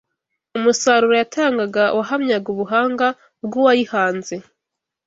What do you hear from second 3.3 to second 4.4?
bw’Uwayihanze